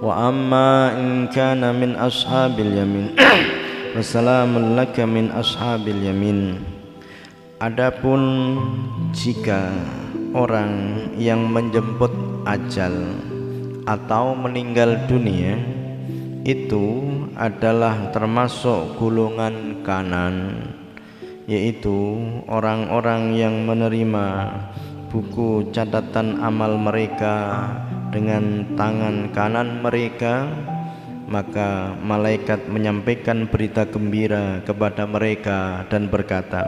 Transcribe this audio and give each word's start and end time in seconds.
Amma 0.00 0.96
in 0.96 1.28
kana 1.28 1.76
min 1.76 1.92
ashabil 1.92 2.72
yamin. 2.72 3.12
Wassalamun 3.92 4.72
laka 4.72 5.04
min 5.04 5.28
ashabil 5.28 6.08
yamin. 6.08 6.56
Adapun 7.60 8.56
jika 9.12 9.68
orang 10.32 11.04
yang 11.20 11.44
menjemput 11.44 12.08
ajal 12.48 13.12
atau 13.84 14.32
meninggal 14.32 15.04
dunia 15.04 15.60
itu 16.48 17.04
adalah 17.36 18.08
termasuk 18.16 18.96
golongan 18.96 19.84
kanan 19.84 20.64
yaitu 21.44 22.16
orang-orang 22.48 23.36
yang 23.36 23.68
menerima 23.68 24.48
buku 25.12 25.68
catatan 25.74 26.40
amal 26.40 26.78
mereka 26.80 27.68
dengan 28.10 28.66
tangan 28.74 29.30
kanan 29.30 29.80
mereka 29.82 30.50
maka 31.30 31.94
malaikat 32.02 32.66
menyampaikan 32.66 33.46
berita 33.46 33.86
gembira 33.86 34.58
kepada 34.66 35.06
mereka 35.06 35.86
dan 35.86 36.10
berkata 36.10 36.66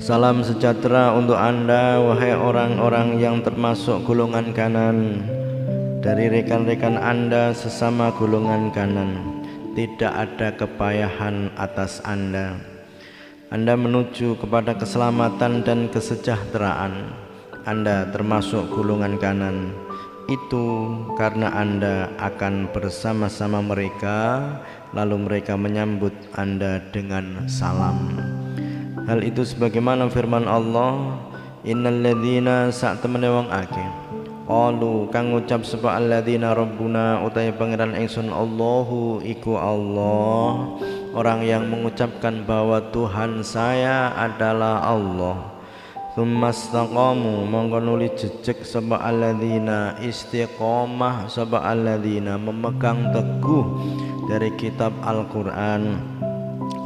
Salam 0.00 0.40
sejahtera 0.40 1.12
untuk 1.12 1.36
anda 1.36 2.00
wahai 2.00 2.32
orang-orang 2.32 3.18
yang 3.20 3.42
termasuk 3.42 4.06
golongan 4.06 4.54
kanan. 4.54 5.26
Dari 5.98 6.30
rekan-rekan 6.30 6.94
anda 6.94 7.50
sesama 7.50 8.14
golongan 8.14 8.70
kanan 8.70 9.42
tidak 9.74 10.14
ada 10.14 10.54
kepayahan 10.54 11.50
atas 11.58 11.98
anda. 12.06 12.56
Anda 13.50 13.74
menuju 13.74 14.38
kepada 14.38 14.78
keselamatan 14.78 15.66
dan 15.66 15.90
kesejahteraan. 15.90 17.10
Anda 17.66 18.06
termasuk 18.14 18.70
golongan 18.70 19.18
kanan 19.18 19.87
itu 20.28 20.92
karena 21.16 21.48
Anda 21.56 22.12
akan 22.20 22.68
bersama-sama 22.76 23.64
mereka 23.64 24.44
lalu 24.92 25.24
mereka 25.24 25.56
menyambut 25.56 26.12
Anda 26.36 26.84
dengan 26.92 27.48
salam. 27.48 28.12
Hal 29.08 29.24
itu 29.24 29.40
sebagaimana 29.40 30.12
firman 30.12 30.44
Allah 30.44 31.16
innalladzina 31.64 32.68
sak 32.68 33.00
temene 33.00 33.32
wong 33.32 33.48
akeh 33.48 33.88
qalu 34.44 35.08
kang 35.08 35.32
ngucap 35.32 35.64
sapa 35.64 35.96
alladzina 35.96 36.52
rabbuna 36.52 37.24
utahe 37.24 37.48
pangeran 37.56 37.96
ingsun 37.96 38.28
Allahu 38.28 39.24
iku 39.24 39.56
Allah. 39.56 40.76
Orang 41.16 41.40
yang 41.40 41.72
mengucapkan 41.72 42.44
bahwa 42.44 42.84
Tuhan 42.92 43.40
saya 43.40 44.12
adalah 44.12 44.84
Allah 44.84 45.57
Tsumastaqamu 46.18 47.46
mongko 47.46 47.78
nuli 47.78 48.10
jejeg 48.10 48.66
sapa 48.66 48.98
alladzina 49.06 49.94
istiqomah 50.02 51.30
sapa 51.30 51.62
alladzina 51.62 52.34
memegang 52.34 53.14
teguh 53.14 53.62
dari 54.26 54.50
kitab 54.58 54.90
Al-Qur'an. 55.06 56.02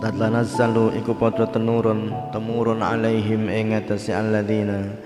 Tatanazzalu 0.05 1.01
iku 1.01 1.17
padha 1.17 1.49
tenurun 1.49 2.13
temurun 2.29 2.85
alaihim 2.85 3.49
ing 3.49 3.73
atase 3.73 4.13
alladzina. 4.13 5.01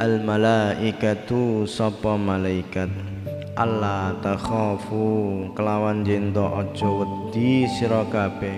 Al 0.00 0.24
malaikatu 0.24 1.68
sapa 1.68 2.16
malaikat? 2.16 2.88
Allah 3.60 4.16
takhafu 4.24 5.52
kelawan 5.52 6.00
jento 6.00 6.48
aja 6.48 6.88
wedi 6.88 7.68
sira 7.76 8.08
kabeh 8.08 8.56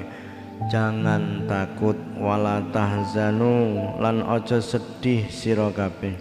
jangan 0.66 1.46
takut 1.46 1.94
wala 2.18 2.58
tahzanu 2.74 3.78
lan 4.02 4.26
ojo 4.26 4.58
sedih 4.58 5.30
sira 5.30 5.70
kabeh. 5.70 6.18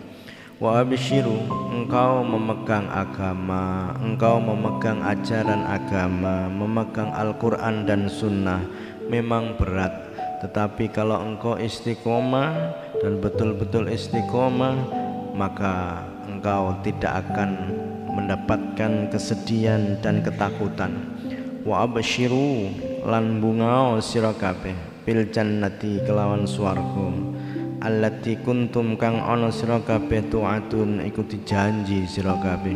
Wa 0.57 0.81
absyiru 0.81 1.45
engkau 1.69 2.25
memegang 2.25 2.89
agama 2.89 3.93
engkau 4.01 4.41
memegang 4.41 5.05
ajaran 5.05 5.61
agama 5.65 6.49
memegang 6.49 7.13
Al-Qur'an 7.13 7.85
dan 7.89 8.09
sunnah 8.09 8.61
memang 9.09 9.57
berat. 9.57 9.93
Tetapi 10.41 10.93
kalau 10.93 11.17
engkau 11.21 11.57
istiqomah 11.57 12.53
dan 13.01 13.21
betul-betul 13.21 13.89
istiqomah 13.89 14.77
maka 15.37 16.01
engkau 16.25 16.73
tidak 16.81 17.25
akan 17.25 17.73
mendapatkan 18.17 19.13
kesedihan 19.13 20.01
dan 20.01 20.25
ketakutan. 20.25 21.13
Wa 21.61 21.85
absyiru 21.85 22.73
lan 23.05 23.37
bunga 23.37 23.99
sira 24.01 24.33
kabeh. 24.33 24.73
Bil 25.05 25.29
jannati 25.29 26.03
kelawan 26.03 26.43
swarga. 26.43 27.13
Allati 27.77 28.35
kuntum 28.41 28.97
kang 28.97 29.21
ana 29.21 29.53
sira 29.53 29.77
kabeh 29.79 30.25
tu'atun 30.33 31.05
iku 31.05 31.21
dijanji 31.23 32.09
sira 32.09 32.33
kabeh. 32.41 32.75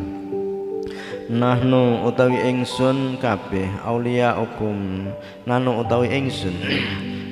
Nahnu 1.32 2.06
utawi 2.06 2.38
ingsun 2.44 3.18
kabeh 3.18 3.66
aulia 3.82 4.38
hukum 4.38 5.10
nanu 5.50 5.82
utawi 5.82 6.12
ingsun. 6.12 6.54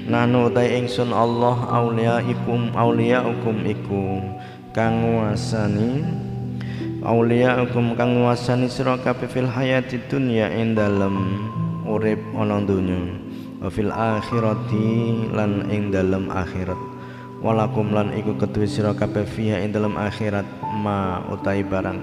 Nanu 0.10 0.50
utawi 0.50 0.82
ingsun 0.82 1.14
Allah 1.14 1.56
aulia 1.70 2.20
ikum 2.26 2.74
aulia 2.74 3.22
hukum 3.22 3.62
iku 3.70 4.24
kang 4.74 5.06
nguasani. 5.06 6.04
Aulia 7.06 7.64
hukum 7.64 7.96
kang 7.96 8.18
nguasani 8.18 8.68
sira 8.68 8.98
kabeh 9.00 9.30
fil 9.32 9.48
hayati 9.48 10.02
dunya 10.12 10.52
ing 10.52 10.76
dalem 10.76 11.40
urip 11.88 12.20
ana 12.36 12.60
donya. 12.64 13.00
Wa 13.60 13.68
fil 13.68 13.92
akhirati 13.92 15.30
lan 15.36 15.68
ing 15.68 15.92
dalem 15.92 16.32
akhirat. 16.32 16.80
Walakum 17.40 17.96
lan 17.96 18.12
iku 18.16 18.36
kedue 18.36 18.68
sira 18.68 18.92
kabeh 18.92 19.24
fiha 19.24 19.64
ing 19.64 19.72
dalem 19.72 19.96
akhirat 19.96 20.48
ma 20.84 21.24
utai 21.32 21.64
barang. 21.64 22.00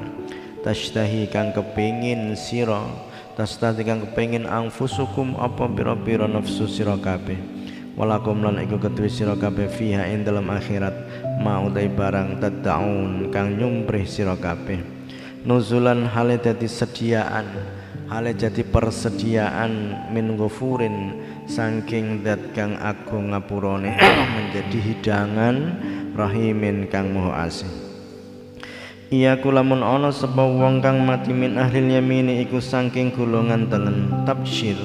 Tashtahi 0.65 1.29
kang 1.29 1.53
kepingin 1.53 2.33
sira 2.37 2.85
tashtahi 3.37 3.85
kang 3.85 4.01
kepingin 4.09 4.49
angfusukum 4.49 5.37
apa 5.37 5.69
pira-pira 5.69 6.25
nafsu 6.25 6.65
sira 6.65 6.97
kabeh. 6.97 7.37
Walakum 7.97 8.45
lan 8.45 8.61
iku 8.61 8.77
kedue 8.77 9.09
sira 9.09 9.37
kabeh 9.37 9.69
fiha 9.69 10.09
ing 10.13 10.25
dalem 10.25 10.49
akhirat 10.53 10.93
ma 11.41 11.61
utai 11.65 11.89
barang 11.89 12.41
tadaun 12.41 13.33
kang 13.33 13.57
nyumprih 13.57 14.05
sira 14.05 14.37
kabeh. 14.37 14.81
Nuzulan 15.47 16.05
hale 16.11 16.37
dadi 16.43 16.67
sediaan 16.67 17.76
hale 18.07 18.39
jadi 18.39 18.63
persediaan 18.63 20.07
min 20.15 20.39
ghafurin 20.39 21.19
saking 21.51 22.23
dat 22.23 22.55
kang 22.55 22.79
agung 22.79 23.35
ngapurane 23.35 23.99
menjadi 24.39 24.79
hidangan 24.79 25.57
rahimin 26.15 26.87
kang 26.87 27.11
moho 27.11 27.35
asih. 27.35 27.69
Iya 29.07 29.39
kulamun 29.39 29.87
ana 29.87 30.11
sapa 30.11 30.43
wong 30.43 30.83
kang 30.83 31.07
mati 31.07 31.31
min 31.31 31.55
ahli 31.59 31.95
yamini 31.95 32.43
iku 32.43 32.59
saking 32.59 33.15
golongan 33.15 33.71
tengen 33.71 34.11
tabsyir. 34.27 34.79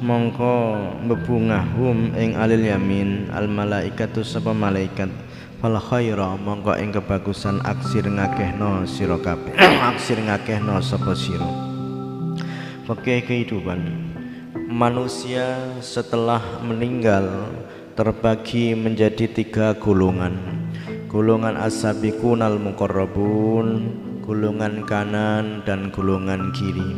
Mongko 0.00 0.80
bebungahum 1.04 2.16
ing 2.16 2.32
alil 2.32 2.64
yamin 2.64 3.28
al 3.30 3.46
malaikatu 3.46 4.26
sapa 4.26 4.50
malaikat. 4.50 5.12
Fal 5.60 5.76
khaira 5.76 6.40
mongko 6.40 6.72
ing 6.80 6.90
kebagusan 6.90 7.60
aksir 7.62 8.08
ngakehno 8.08 8.88
sira 8.88 9.20
kabeh. 9.20 9.54
Aksir 9.92 10.16
ngakehno 10.24 10.80
sapa 10.80 11.12
sira 11.12 11.69
Fakih 12.90 13.22
kehidupan. 13.22 13.86
Manusia 14.66 15.78
setelah 15.78 16.42
meninggal 16.58 17.46
terbagi 17.94 18.74
menjadi 18.74 19.30
tiga 19.30 19.78
golongan. 19.78 20.34
Golongan 21.06 21.54
as-sabiqunal 21.54 22.58
muqarrabun 22.58 23.94
Golongan 24.26 24.82
kanan 24.90 25.62
dan 25.62 25.94
golongan 25.94 26.50
kiri. 26.50 26.90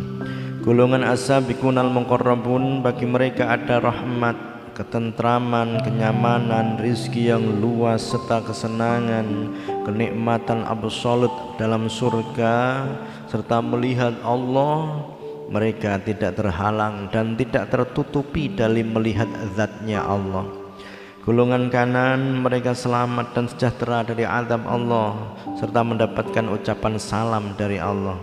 Golongan 0.64 1.04
as-sabiqunal 1.04 1.92
muqarrabun 1.92 2.81
Bagi 2.81 3.04
mereka 3.04 3.52
ada 3.52 3.84
rahmat 3.84 4.72
ketentraman, 4.72 5.76
kenyamanan, 5.84 6.81
rizki 6.81 7.28
yang 7.28 7.60
luas 7.60 8.00
serta 8.00 8.41
kesenangan, 8.41 9.52
kenikmatan 9.84 10.64
absolut 10.64 11.61
dalam 11.61 11.93
surga 11.93 12.88
serta 13.28 13.61
melihat 13.61 14.17
Allah 14.25 15.12
mereka 15.52 16.00
tidak 16.00 16.40
terhalang 16.40 17.12
dan 17.12 17.37
tidak 17.37 17.69
tertutupi 17.69 18.49
dari 18.49 18.81
melihat 18.81 19.28
zatnya 19.52 20.00
Allah. 20.00 20.49
Golongan 21.22 21.70
kanan 21.70 22.43
mereka 22.43 22.75
selamat 22.75 23.37
dan 23.37 23.46
sejahtera 23.46 24.02
dari 24.02 24.26
azab 24.26 24.66
Allah 24.66 25.37
serta 25.60 25.84
mendapatkan 25.84 26.50
ucapan 26.50 26.99
salam 26.99 27.54
dari 27.54 27.78
Allah. 27.78 28.19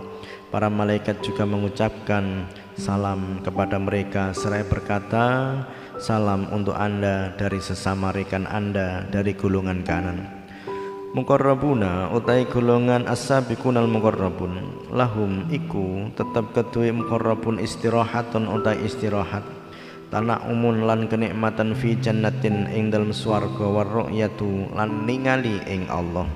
Para 0.50 0.66
malaikat 0.66 1.22
juga 1.22 1.46
mengucapkan 1.46 2.50
salam 2.74 3.38
kepada 3.40 3.78
mereka 3.78 4.34
seraya 4.34 4.66
berkata 4.66 5.54
salam 6.02 6.50
untuk 6.50 6.74
anda 6.74 7.30
dari 7.38 7.62
sesama 7.62 8.10
rekan 8.10 8.44
anda 8.50 9.06
dari 9.08 9.32
golongan 9.38 9.86
kanan 9.86 10.39
Muqarrabuna 11.10 12.14
utai 12.14 12.46
golongan 12.46 13.02
as-sabiqunal 13.10 13.90
muqarrabun. 13.90 14.86
Lahum 14.94 15.42
iku 15.50 16.06
tetap 16.14 16.54
kedue 16.54 16.94
muqarrabun 16.94 17.58
istirahatun 17.58 18.46
utai 18.46 18.78
istirahat. 18.86 19.42
Tanah 20.14 20.46
umun 20.46 20.86
lan 20.86 21.10
kenikmatan 21.10 21.74
fi 21.74 21.98
jannatin 21.98 22.70
ing 22.70 22.94
dalem 22.94 23.10
swarga 23.10 23.66
war 23.66 23.90
ru'yatu 23.90 24.70
lan 24.70 25.02
ningali 25.02 25.58
ing 25.66 25.90
Allah. 25.90 26.30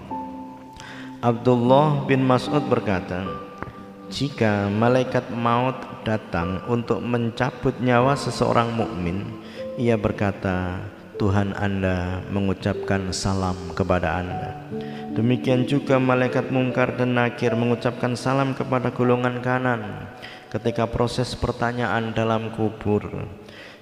Abdullah 1.23 2.11
bin 2.11 2.27
Mas'ud 2.27 2.67
berkata 2.67 3.23
jika 4.11 4.67
malaikat 4.75 5.31
maut 5.31 5.79
datang 6.03 6.67
untuk 6.67 6.99
mencabut 6.99 7.79
nyawa 7.79 8.19
seseorang 8.19 8.75
mukmin 8.75 9.23
ia 9.79 9.95
berkata 9.95 10.83
Tuhan 11.15 11.55
Anda 11.55 12.19
mengucapkan 12.27 13.15
salam 13.15 13.55
kepada 13.79 14.19
Anda. 14.19 14.67
Demikian 15.15 15.63
juga 15.71 16.03
malaikat 16.03 16.51
mungkar 16.51 16.99
dan 16.99 17.15
nakir 17.15 17.55
mengucapkan 17.55 18.19
salam 18.19 18.51
kepada 18.51 18.91
golongan 18.91 19.39
kanan 19.39 20.11
ketika 20.51 20.91
proses 20.91 21.39
pertanyaan 21.39 22.11
dalam 22.11 22.51
kubur. 22.59 23.07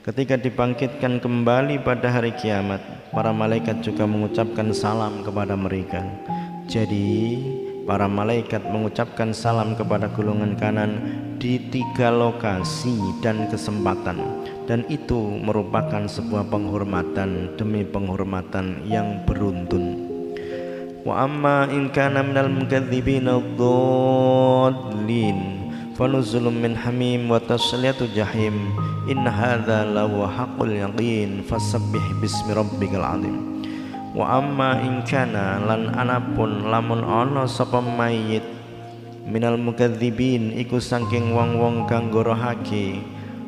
Ketika 0.05 0.37
dibangkitkan 0.37 1.25
kembali 1.25 1.81
pada 1.81 2.13
hari 2.13 2.37
kiamat, 2.37 2.83
para 3.15 3.33
malaikat 3.33 3.81
juga 3.81 4.05
mengucapkan 4.05 4.75
salam 4.77 5.25
kepada 5.25 5.57
mereka. 5.57 6.05
Jadi, 6.67 7.39
para 7.89 8.11
malaikat 8.11 8.67
mengucapkan 8.67 9.31
salam 9.31 9.73
kepada 9.79 10.11
golongan 10.11 10.59
kanan 10.59 11.01
di 11.39 11.59
tiga 11.71 12.11
lokasi 12.11 12.99
dan 13.23 13.47
kesempatan, 13.47 14.19
dan 14.71 14.87
itu 14.87 15.19
merupakan 15.43 16.07
sebuah 16.07 16.47
penghormatan 16.51 17.59
demi 17.59 17.83
penghormatan 17.83 18.87
yang 18.87 19.23
beruntun. 19.27 20.11
Wa 21.03 21.27
amma 21.27 21.67
in 21.71 21.91
kana 21.91 22.23
minal 22.23 22.47
mukadzibin 22.47 23.27
ad-dallin 23.27 24.53
fanuzulun 25.99 26.57
min 26.57 26.73
hamim 26.79 27.29
wa 27.29 27.43
tasliyatu 27.43 28.07
jahim 28.15 28.71
inna 29.11 29.29
hadza 29.29 29.83
lahu 29.83 30.25
haqqul 30.25 30.71
yaqin 30.73 31.43
fasabbih 31.45 32.23
bismi 32.23 32.55
rabbikal 32.55 33.03
azim 33.03 33.63
wa 34.13 34.41
amma 34.41 34.81
in 34.85 35.01
kana 35.09 35.61
lan 35.65 35.93
anapun 35.97 36.69
lamun 36.69 37.01
ana 37.01 37.49
sapa 37.49 37.81
mayit 37.81 38.45
minal 39.25 39.57
mukadzibin 39.57 40.53
iku 40.57 40.81
saking 40.81 41.33
wong-wong 41.33 41.89
kang 41.89 42.13
gorohake 42.13 43.01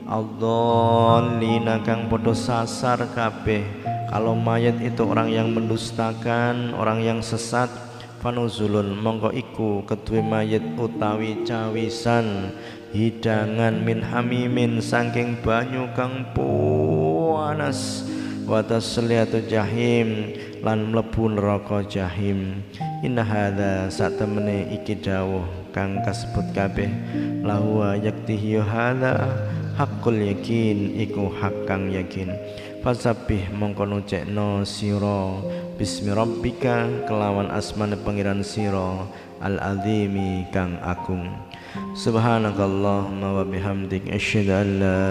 Aldolina 0.04 1.80
kang 1.80 2.12
podo 2.12 2.36
sasar 2.36 3.00
kabeh. 3.16 3.64
Kalau 4.12 4.36
mayat 4.36 4.76
itu 4.84 5.00
orang 5.00 5.32
yang 5.32 5.48
mendustakan 5.56 6.76
orang 6.76 7.00
yang 7.00 7.24
sesat 7.24 7.72
fanuzulun 8.20 9.00
mongko 9.00 9.32
iku 9.32 9.80
kedue 9.88 10.20
mayit 10.20 10.60
utawi 10.76 11.40
cawisan. 11.48 12.52
Hidangan 12.92 13.80
min 13.80 14.04
hamimin 14.04 14.84
saking 14.84 15.40
banyu 15.40 15.88
kang 15.96 16.28
panas. 16.36 18.04
Wa 18.44 18.60
tasliyatu 18.60 19.48
jahim 19.48 20.36
lan 20.60 20.92
mlebu 20.92 21.32
neraka 21.32 21.80
jahim. 21.80 22.60
Inna 23.00 23.24
hadza 23.24 23.88
satemene 23.88 24.68
iki 24.68 25.00
dawuh 25.00 25.48
kang 25.72 26.04
kasebut 26.04 26.44
kabeh. 26.52 26.92
Lahu 27.40 27.80
yaktihi 28.04 28.60
hadza 28.60 29.32
hakul 29.74 30.16
yakin 30.16 30.94
iku 30.98 31.30
hak 31.30 31.66
kang 31.66 31.90
yakin. 31.90 32.30
Fasabih 32.80 33.50
mongko 33.54 33.84
nucekno 33.88 34.62
sira. 34.62 35.40
Bismi 35.74 36.14
rabbika 36.14 36.86
kelawan 37.10 37.50
asmane 37.50 37.98
pangeran 37.98 38.46
sira. 38.46 39.06
Al 39.42 39.58
azimi 39.58 40.46
kang 40.54 40.78
agung. 40.80 41.26
Subhanakallahumma 41.98 43.42
wa 43.42 43.42
bihamdik 43.42 44.06
asyhadu 44.06 44.54
an 44.54 44.68
la 44.78 45.02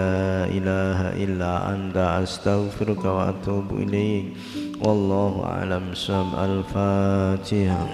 ilaha 0.48 1.12
illa 1.20 1.52
anta 1.68 2.24
astaghfiruka 2.24 3.04
wa 3.04 3.22
atubu 3.36 3.84
ilaik 3.84 4.32
wallahu 4.80 5.44
alam 5.44 5.92
sab 5.92 6.32
al 6.32 6.64
fatihah 6.64 7.84